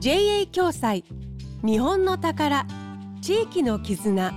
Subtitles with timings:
[0.00, 1.04] JA 共済。
[1.62, 2.66] 日本の宝。
[3.20, 4.32] 地域の絆。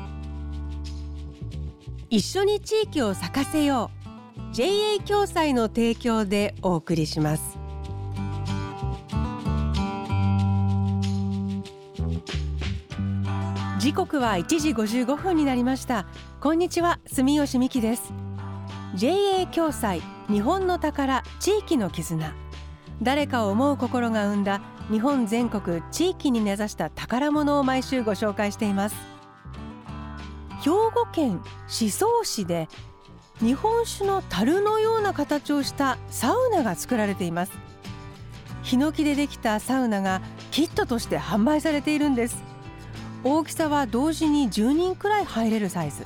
[2.10, 3.90] 一緒に地域を咲かせよ
[4.52, 4.54] う。
[4.54, 7.58] JA 共済の提供でお送りします。
[13.80, 16.06] 時刻は1時55分になりました。
[16.42, 17.00] こんにちは。
[17.06, 18.12] 住吉美希です。
[18.96, 20.02] JA 共済。
[20.28, 21.24] 日本の宝。
[21.40, 22.34] 地域の絆。
[23.02, 24.62] 誰かを思う心が生んだ
[24.94, 28.96] 日本全国地域に根ざした宝物を毎週ご紹介しています。
[30.62, 32.70] 兵庫県宍粟市で
[33.40, 37.54] 日本酒の樽のような形をしたサウナが作られています。
[38.62, 40.22] ヒノキでできたサウナが
[40.52, 42.44] キットとして販売されているんです。
[43.24, 46.06] 大きさは同時に10人くらい入れるサイズ。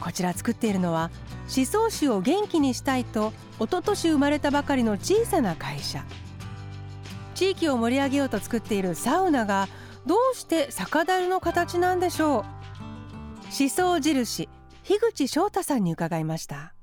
[0.00, 1.12] こちら作っているのは
[1.46, 6.04] 宍粟市を元気にしたいと一昨年生まれたばかりの小さな会社。
[7.34, 9.68] 地域を盛り上げようと作っているサウナが
[10.06, 12.44] どうして酒樽の形なんでしょう？
[13.58, 14.48] 思想印
[14.84, 16.74] 樋口翔太さんに伺いました。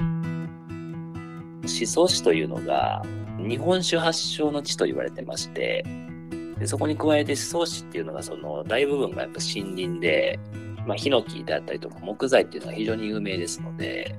[0.00, 3.02] 思想市というのが
[3.38, 5.84] 日本酒発祥の地と言われてまして
[6.58, 10.40] でそこに加えて思想市っていうのがその大部分がやっぱ森林で、
[10.86, 14.16] まあ、ヒノキであったりとか木材っていうのが非常に有名ですので、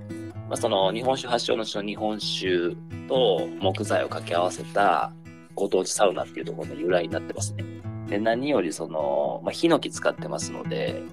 [0.47, 2.75] まあ、その日本酒発祥の地の日本酒
[3.07, 5.11] と木材を掛け合わせた
[5.59, 7.65] ご当地サウナっていうところの由来になってますね。
[8.07, 11.03] で、何よりその、まあ、ヒノキ使ってますので、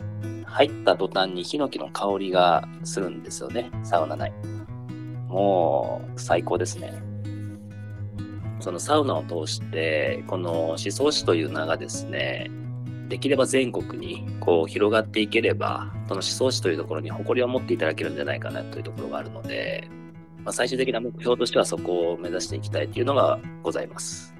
[0.45, 4.33] 入った途端にヒノキの香りがするんですよね、サウナ内。
[5.29, 6.95] もう、最高ですね。
[8.61, 12.51] そのサウナを通して、この思想市という名がですね、
[13.09, 19.89] できれば全国にこう広がっていければ、その思想市というところに誇りを持っていただけるんじゃないかなというところがあるので、
[20.45, 24.36] まあ、最終的な目標としてはそこを目指していきたいというのがございます。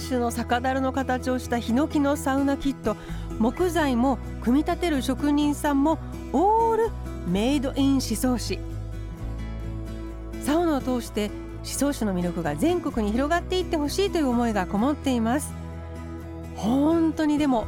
[0.00, 2.96] 酒の酒樽の形をしたヒノキのサウナキット
[3.38, 5.98] 木材も組み立てる職人さんも
[6.32, 6.90] オール
[7.28, 8.58] メイドイン思想市
[10.42, 15.52] サウナを通して思想市の魅力が全国に広がっていってほしいという思いがこもっています。
[16.56, 17.66] 本当にでも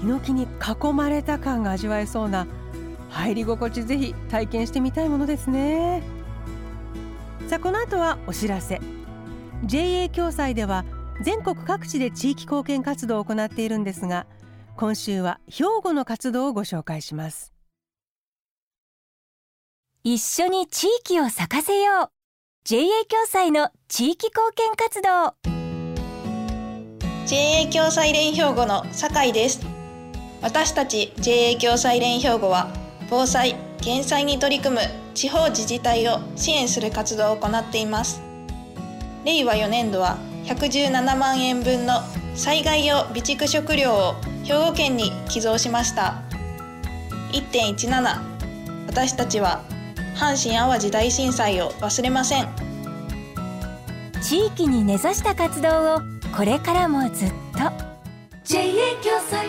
[0.00, 2.46] ヒノキに囲まれた感が味わえそうな
[3.10, 6.02] 入り心地ぜひ体験してみたいものですね。
[7.48, 8.80] さあこの後はお知らせ。
[9.64, 10.84] JA 共済では
[11.20, 14.26] 全国各地で地域貢献活動を行っているんですが
[14.76, 17.52] 今週は兵庫の活動をご紹介します。
[20.04, 22.10] 一緒に地域を咲かせよう。
[22.64, 25.34] JA 共済の地域貢献活動。
[27.26, 29.66] JA 共済連兵庫の酒井です。
[30.40, 32.72] 私たち JA 共済連兵庫は
[33.10, 34.82] 防災・減災に取り組む
[35.14, 38.22] 地方自治体を支援する活動を行っています。
[39.24, 40.16] 令和4年度は
[40.48, 42.00] 117万円分の
[42.34, 44.14] 災害用備蓄食料を
[44.44, 46.22] 兵庫県に寄贈しました。
[47.32, 49.62] 1.17私たちは
[50.16, 52.48] 阪神・淡路大震災を忘れません。
[54.22, 56.00] 地域に根ざした活動を
[56.34, 57.34] これからもずっと。
[58.44, 58.62] JA
[59.02, 59.48] 共済。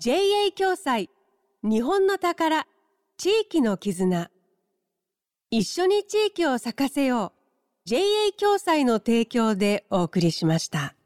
[0.00, 1.08] JA 共済。
[1.62, 2.66] 日本の宝。
[3.16, 4.28] 地域の絆
[5.50, 7.32] 一緒に地域を咲かせよ
[7.86, 8.02] う JA
[8.38, 10.97] 共済の提供でお送りしました。